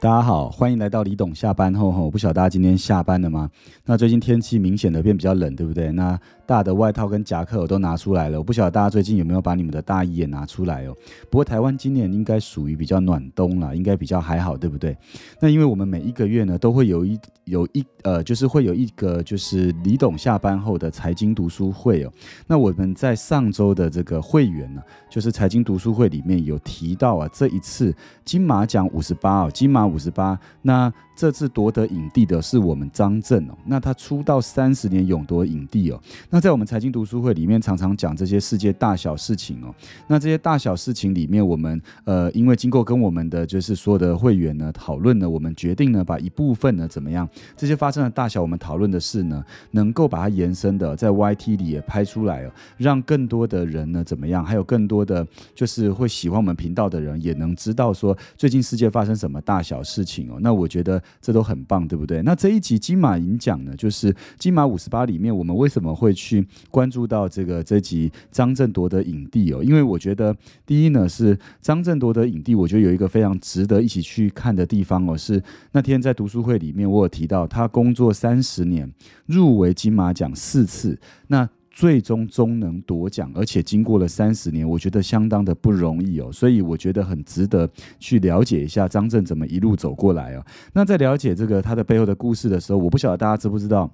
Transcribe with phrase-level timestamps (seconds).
[0.00, 3.50] 大家好，欢迎来到李董下班后哈，我不晓得大家今天下班了吗？
[3.84, 5.90] 那最近天气明显的变比较冷，对不对？
[5.90, 10.96] 那大的外套跟夹克我都拿出来了，我不晓得大家最近有没有把你们的大衣也拿出来哦。
[11.28, 14.96] 不过台湾今年应该属于比较暖冬了，应该比较还好，对不对？
[15.40, 22.12] 那因为我们每一个月呢都会有一有一呃，就是会有一个就是李董下班后的财经读书会哦。
[22.46, 24.80] 那我们在上周的这个会员呢，
[25.10, 27.92] 就是财经读书会里面有提到啊，这一次
[28.24, 29.88] 金马奖五十八哦，金马。
[29.88, 33.54] 五十八，那这次夺得影帝的是我们张震哦。
[33.64, 36.00] 那他出道三十年，勇夺影帝哦。
[36.30, 39.74] 那在我们财经读书会里面，常常讲这些世界大小事情哦。
[40.06, 59.82] 那这些大小事情里面，我们呃，因为经过跟我们的就是所有的会员呢讨论呢，我们决定呢把一部分呢怎么样，这些发生的大小，我们讨论的事呢，能够把它延伸的在 YT 里也拍出来哦，让更多的人呢怎么样，还有更多的就是会喜欢我们频道的人也能知道说最近世界发生什么大小。
[59.88, 62.22] 事情哦，那我觉得这都很棒，对不对？
[62.22, 69.62] 那这一集金马银奖呢，就是金马五十八里面，我们为什么会去关注到这个这集张震夺得影帝哦？
[69.62, 75.42] 因为我觉得第一呢是张震夺得影帝，我觉得有一个非常值得一起去看的地方哦，是
[75.72, 78.90] 那天在读书会里面我有提到，他工作三十年，
[79.26, 80.98] 入围金马奖四次，
[81.28, 81.48] 那。
[81.78, 90.44] 最终终能夺奖，而且经过了三十年，我觉得相当的不容易哦，所以我觉得很值得去了解一下张震怎么一路走过来哦。
[90.72, 93.88] 那在了解这个他的背后的故事的时候，我不晓得大家知不知道。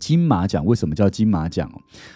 [0.00, 1.70] 金马奖为什么叫金马奖？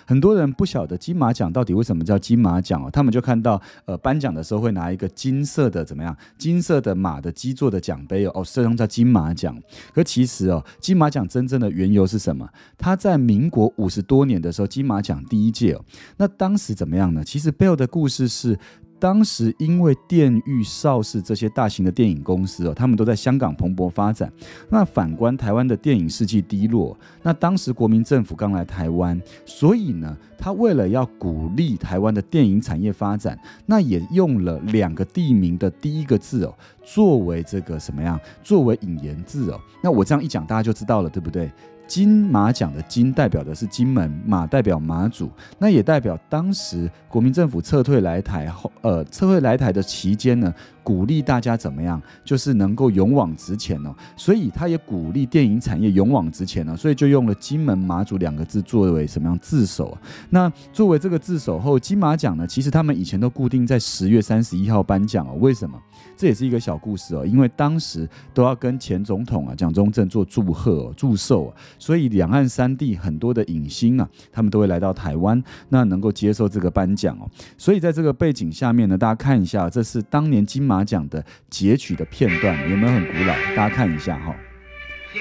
[0.05, 2.91] 很多人不晓得金马奖到底为什么叫金马奖哦。
[2.91, 6.17] 他们就看到呃颁奖的时候会拿一个金色的怎么样？
[6.39, 9.57] 金色的马的基座的奖杯哦，哦，这种叫金马奖。
[9.93, 12.49] 可其实哦，金马奖真正的缘由是什么？
[12.79, 15.85] 它在民国五十多年的时候，金马奖第一届哦，
[16.17, 17.23] 那当时怎么样呢？
[17.23, 18.59] 其实背后的故事是。
[19.05, 24.33] 当时因为电玉、邵氏这些大型的电影公司哦，他们都在香港蓬勃发展。
[24.71, 38.19] 那反观台湾的电影世纪低落，那当时国民政府刚来台湾，所以呢，他为了要鼓励台湾的电影产业发展，那也用了两个地名的第一个字哦，作为这个什么样？
[38.43, 39.61] 作为引言字哦。
[39.83, 41.51] 那我这样一讲，大家就知道了，对不对？
[41.87, 50.53] 金马奖的金代表的是金门，马代表马祖，那也代表当时国民政府撤退来台后，呃，撤退来台的期间呢。
[50.83, 52.01] 鼓励大家怎么样？
[52.27, 59.97] 就是能够勇往直前哦，所以他也鼓励电影产业勇往直前呢，所以就用了金门马祖两个字作为什么样字首？
[60.29, 65.35] 那作为这个字首后，金马奖呢，其实他们以前都固定在十月三十一号颁奖哦。
[65.41, 65.81] 为什么？
[66.19, 77.29] 这也是一个小故事哦，因为当时都要跟前总统啊蒋中正做祝贺祝寿，所以两岸三地很多的影星啊，他们都会来到台湾，那能够接受这个颁奖哦。
[77.59, 80.85] 所以在这个背景下面呢，大家看一下，这是当年金马。
[80.85, 83.35] 奖的截取的片段有没有很古老？
[83.57, 84.37] 大家看一下哈。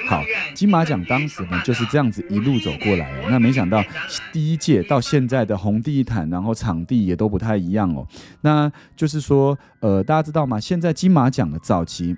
[0.08, 0.22] 好，
[0.54, 3.28] 金马奖当时呢就是这样子一路走过来哦。
[3.30, 3.82] 那没想到
[4.32, 8.06] 第一届到现在的红地毯，然后场地也都不太一样哦。
[8.40, 10.58] 那就是说，呃，大家知道吗？
[10.60, 12.16] 现在金马奖的早期。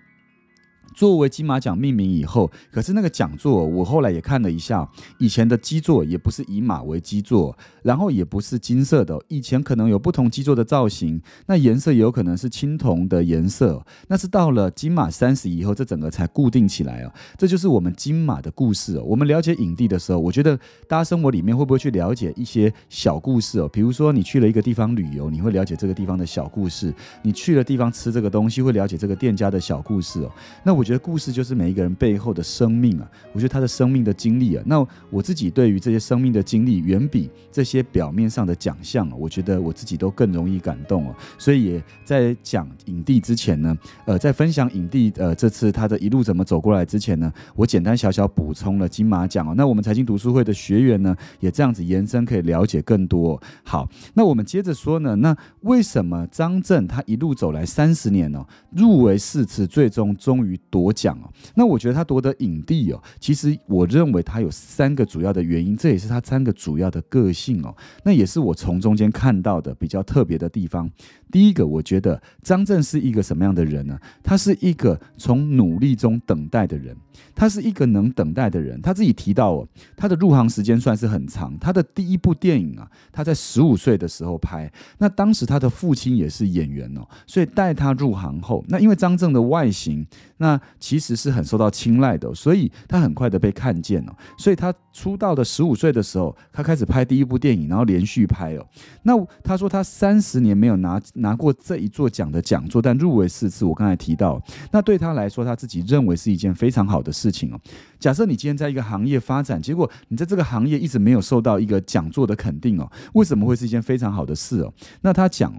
[0.95, 4.89] 作为金马奖命名以后，可是那个讲座我后来也看了一下，
[5.19, 17.13] 以前的基座也不是以马为基座，然后也不是金色的，以前可能有不同基座的造型，那颜色有可能是青铜的颜色，那是到了金马三十以后，这整个才固定起来哦。
[17.37, 19.03] 这就是我们金马的故事哦。
[19.03, 20.57] 我们了解影帝的时候，我觉得
[20.89, 23.69] 大家生活里面会不会去了解一些小故事哦？
[23.69, 26.91] 比如说你去了一个地方旅游，你会了解这个地方的小故事；
[27.23, 30.31] 你去了地方吃这个东西，会了解这个店家的小故事哦。
[30.65, 30.87] 那我。
[30.87, 41.15] 觉得故事就是每一个人背后的生命啊，我觉得他的生命的经历啊，那我自己对于这些生命的经历，远比这些表面上的奖项啊，我觉得我自己都更容易感动哦。
[41.39, 49.55] 所以也在讲影帝之前呢，呃，在分享影帝呃这次他的一路怎么走过来之前呢，我简单小小补充了金马奖哦。
[49.57, 53.43] 那我们财经读书会的学员呢，也这样子延伸可以了解更多。
[53.65, 60.57] 好，那我们接着说呢，那为什么张震他一路走来三十年哦，入围四次，最终终于。
[60.77, 67.75] 夺奖哦，那我觉得他夺得影帝哦，其实我认为他有三个主要的原因，这也是他三个主要的个性哦，
[68.05, 70.91] 那也是我从中间看到的比较特别的地方。
[71.33, 73.99] 第一个，我觉得张震是一个什么样的人呢？
[74.23, 76.95] 他是一个从努力中等待的人，
[77.35, 78.81] 他是一个能等待的人。
[78.83, 90.07] 他自己提到哦，他的入行时间算是很长，他的第一部电影啊，他在十五岁的时候拍，那当时他的父亲也是演员哦，所以带他入行后，那因为张震的外形，
[90.37, 94.17] 那其实是很受到青睐的，所以他很快的被看见了。
[94.39, 98.67] 所以他出道的十五岁的时候，他开始拍第一部电影，然后连续拍哦。
[99.03, 103.65] 那他说他三十年没有拿拿过这一座奖的讲座，但入围四次。
[103.65, 107.61] 我刚才提到，那对他来说，他自己认为是一件非常好的事情哦。
[107.99, 114.73] 假设你今天在一个行业发展，结果你在这个行业一直没有受到一个讲座的肯定哦，为什么会是一件非常好的事哦？
[115.03, 115.53] 那他讲。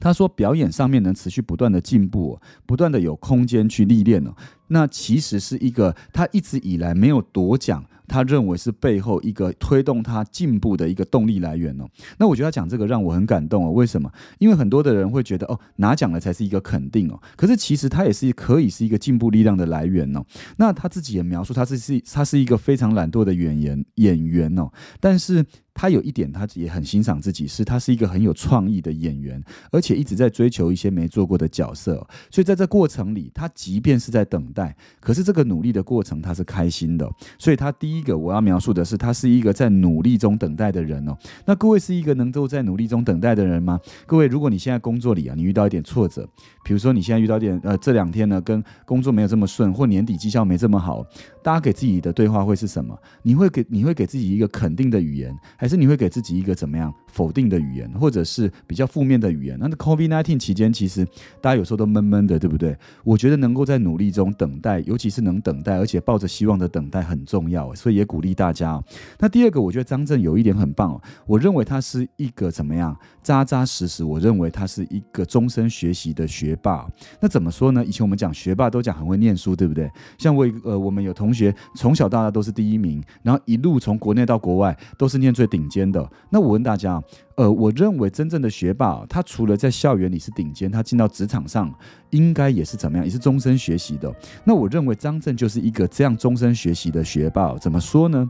[0.00, 4.32] 他说，表演上面能持续不断的进步，不断的有空间去历练呢。
[4.68, 7.84] 那其实是一个他一直以来没有夺奖。
[8.10, 11.86] 他认为是背后一个推动他进步的一个动力来源哦。
[12.16, 13.70] 那我觉得他讲这个让我很感动哦。
[13.70, 14.10] 为什么？
[14.38, 17.20] 因为很多的人会觉得哦，拿奖了才是一个肯定哦。
[17.36, 20.24] 可是其实他也是可以是一个进步力量的来源哦。
[20.56, 24.70] 那他自己也描述，他是是他是一个非常懒惰的演员演员哦。
[25.00, 25.44] 但是
[25.78, 29.40] 他有一点，他也很欣赏自己，是他是一个很有创意的演员，
[29.70, 32.04] 而且一直在追求一些没做过的角色。
[32.32, 37.08] 所以在这过程里，他即便是在等待，可是这个努力的过程他是开心的。
[37.38, 38.02] 所以他第一。
[38.08, 41.14] 个我要描述的是，他是一个在努力中等待的人哦。
[41.44, 43.78] 那各位是一个能够在努力中等待的人吗？
[44.06, 46.26] 各位，如果你现在工作里啊，你遇到一点挫折，
[46.64, 51.04] 比如说你现在遇到点呃，这两天呢跟工作没有这么顺，或年底绩效没这么好，
[51.48, 52.94] 大家给自己的对话会是什么？
[53.22, 59.56] 你会给你会给自己一个肯定的语言，还是你会给自己一个怎么样否定的语言，或者是比较负面的语言？
[59.58, 61.06] 那 COVID-19 期间，其实
[61.40, 62.76] 大家有时候都闷闷的，对不对？
[63.02, 67.74] 我觉得能够在努力中等待，尤其是能等待，而且抱着希望的等待很重要。
[67.74, 68.78] 所以也鼓励大家。
[69.18, 71.00] 那第二个，我觉得张震有一点很棒哦。
[71.26, 74.04] 我认为他是一个怎么样扎扎实实？
[74.04, 76.86] 我认为他是一个终身学习的学霸。
[77.20, 77.82] 那怎么说呢？
[77.82, 79.90] 以前我们讲学霸都讲很会念书，对不对？
[80.18, 86.10] 像我呃，我们有同学学从小到大都是第一名，然后一路从国内到国外都是念最顶尖的。
[86.30, 87.00] 那我问大家，
[87.36, 91.72] 呃，我认为真正的学霸，他除了在校园里是顶尖，他进到职场上
[92.10, 93.06] 应该也是怎么样？
[93.06, 94.12] 也是终身学习的。
[94.44, 97.56] 那我认为张震就是一个这样终身学习的学霸。
[97.58, 98.28] 怎么说呢？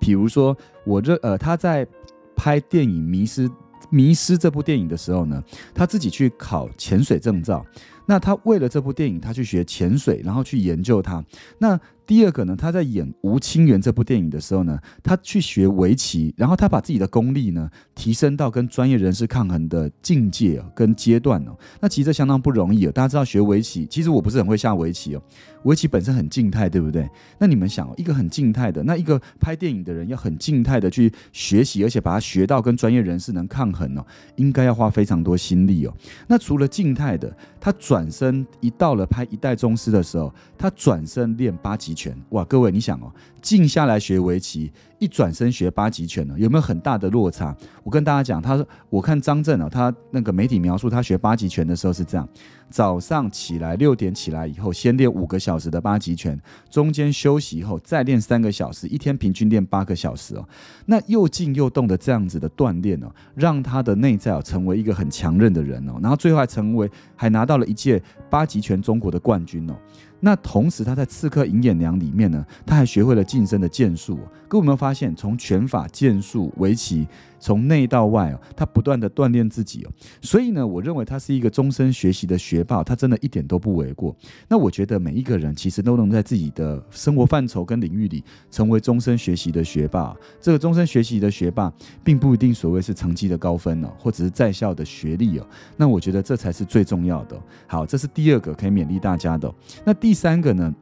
[0.00, 0.56] 比如说，
[0.86, 1.86] 我认呃，他在
[2.34, 3.50] 拍电影《迷失
[3.90, 5.42] 迷失》这部电影的时候呢，
[5.74, 7.64] 他自己去考潜水证照。
[8.08, 11.22] 那他为了这部电影，他去学潜水，然后去研究它。
[11.58, 21.54] 那第二个呢，他在演《吴清源》这部电影的时候呢，他去学围棋，然后他把自己的功力呢提升到跟专业人士抗衡的境界跟阶段哦。
[21.80, 22.92] 那其实这相当不容易哦。
[22.92, 25.22] 大家知道学围棋，其实我不是很会下围棋哦。
[25.64, 27.06] 围棋本身很静态，对不对？
[27.38, 34.06] 那你们想，哦一个很静态的，那一个拍电影的人要很静态的去学习，而且把它学到跟专业人士能抗衡哦，
[34.36, 35.92] 应该要花非常多心力哦。
[36.28, 42.16] 那除了静态的，他转转身一到了拍《一代宗师》的时候，他转身练八极拳。
[42.28, 43.12] 哇，各位，你想哦，
[43.42, 47.56] 静下来学围棋，一转身学八极拳呢，有没有很大的落差？
[47.82, 52.28] 我跟大家讲，他说，我看张震啊，他那个媒体描述他学八极拳的时候是这样。
[52.70, 60.46] 早上起来六点起来以后，先练五个小时的八极拳，中间休息以后再练三个小时，一天平均练八个小时哦。
[60.84, 65.98] 那又静又动的这样子的锻炼哦，让他的内在哦成为一个很强韧的人哦。
[66.02, 69.74] 然后最后还成为还拿到了一届八极拳中国的冠军哦。
[70.20, 74.18] 那同时他在刺客银眼娘里面呢，他还学会了近身的剑术。
[74.48, 77.06] 各位有没有发现，从拳法、剑术、围棋？
[77.38, 79.90] 从内到外哦，他不断的锻炼自己哦，
[80.20, 84.14] 所以呢，我认为他是一个终身学习的学霸，他真的一点都不为过。
[84.48, 90.16] 那我觉得每一个人其实都能在自己的生活范畴跟领域里成为终身学习的学霸。
[90.40, 95.46] 这个终身学习的学霸，并不一定所谓是成绩的高分哦，或者是在校的学历哦。
[95.76, 97.40] 那我觉得这才是最重要的。
[97.66, 99.52] 好，这是第二个可以勉励大家的。
[99.84, 100.74] 那第三个呢？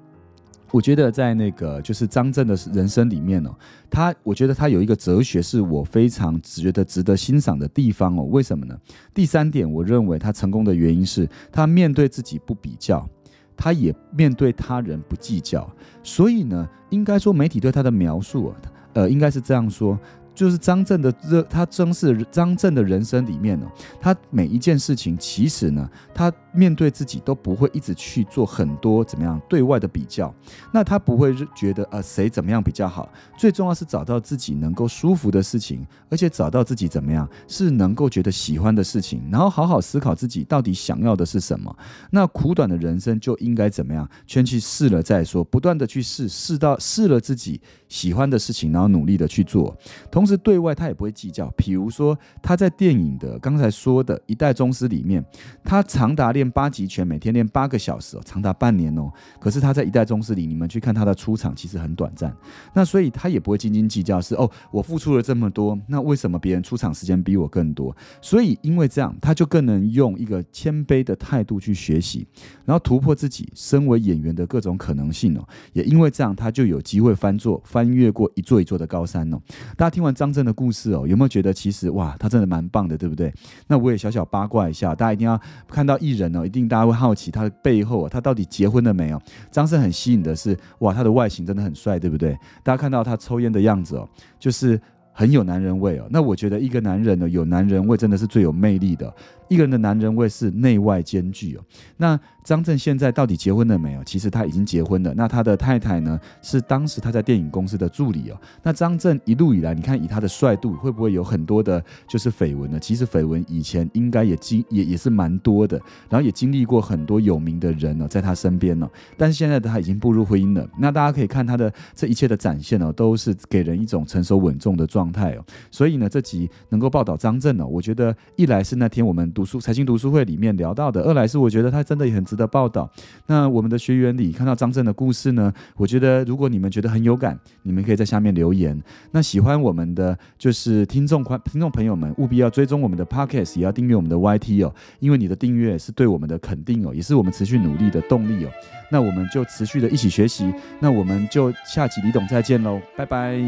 [0.71, 3.55] 我觉得在那个就是张震的人生里面哦，
[3.89, 8.25] 他我觉得他有一个哲学是我非常觉得值得欣赏的地方哦。
[8.25, 8.77] 为什么呢？
[9.15, 13.09] 第三点，我认为他成功的原因是他面对自己不比较，
[13.57, 15.71] 他也面对他人不计较。
[16.03, 18.53] 所以呢，应该说媒体对他的描述，
[18.93, 19.99] 呃，应该是这样说。
[20.37, 23.67] 就是张震的热，他正是张震的人生里面呢，
[23.99, 30.33] 他每一件事情其实呢，他面对自己都不会一直去做很多怎么样对外的比较，
[30.71, 41.75] 那他不会觉得呃谁怎么样比较好，最重要是找到自己能够舒服的事情，而且找到自己怎么样是能够觉得喜欢的事情，然后好好思考自己到底想要的是什么。
[42.11, 49.75] 那苦短的人生就应该怎么样，先去试了再说，不断的去试，试到试了自己喜欢的事情，然后努力的去做，
[50.11, 50.26] 同。
[50.27, 51.49] 是对外他也不会计较。
[51.57, 55.25] 比如说他在电影的刚才说的一代宗师里面，
[55.63, 59.11] 他长达练八极拳，每天练八个小时哦，长达半年哦。
[59.39, 62.35] 可是他在一代宗师里，你们去看他的出场其实很短暂，
[62.75, 67.97] 那所以他也不会斤斤计较，是哦，我付出了这么多，那为什么别人出场时间比我更多？
[68.21, 72.27] 所以因为这样，他就更能用一个谦卑的态度去学习，
[72.65, 75.47] 然后突破自己身为演员的各种可能性哦。
[75.73, 79.41] 也因为这样，他就有机会翻座，翻越过一座一座的高山哦。
[79.77, 83.33] 大家听完张震的故事哦，有没有觉得其实哇，他真的蛮棒的，对不对？
[83.69, 89.21] 那我也小小八卦一下，大家一定要看到艺人哦，一定大家会好奇他的背后，他到底结婚了没有？
[89.51, 92.33] 张震很吸引的是哇，他的外形真的很帅，对不对？
[92.65, 94.09] 大家看到他抽烟的样子哦，
[94.39, 94.81] 就是
[95.13, 96.07] 很有男人味哦。
[96.11, 99.13] 那我觉得一个男人呢，有男人味真的是最有魅力的。
[99.49, 101.63] 一个人的男人味是内外兼具哦。
[101.97, 104.05] 那张震现在到底结婚了没有？
[104.05, 105.13] 其实他已经结婚了。
[105.17, 106.19] 那他的太太呢？
[106.43, 108.41] 是当时他在电影公司的助理哦。
[108.63, 112.79] 那张震一路以来，你看以他的帅度，会不会有很多的就是绯闻呢？
[112.79, 115.77] 其实绯闻以前应该也经也也是蛮多的，
[116.09, 118.89] 然后也经历过很多有名的人呢，在他身边呢。
[119.17, 120.69] 但是现在他已经步入婚姻了。
[120.79, 125.45] 那大家可以看他的这一切的展现哦，都是给人一种成熟稳重的状态哦。
[125.73, 132.37] 所以呢，这集能够报道张震呢，我觉得一来是那天我们读书财经读书会里面聊到的，二来是我觉得他真的也很值。
[132.37, 132.87] 得报道，
[133.29, 135.51] 那我们的学员里看到张震的故事呢？
[135.77, 138.79] 我觉得如果你们觉得很有感，你们可以在下面留言。
[139.13, 148.51] 那喜欢我们的就是听众观听众朋友们，务必要追踪我们的 podcast，也要订阅我们的 YT 哦，因为你的订阅是对我们的肯定哦，也是我们持续努力的动力哦。
[148.91, 153.41] 那我们就持续的一起学习，那我们就下集李董再见喽，拜拜。